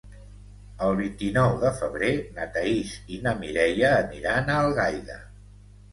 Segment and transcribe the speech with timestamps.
[0.85, 5.25] El vint-i-nou de febrer na Thaís i na Mireia aniran a Algaida.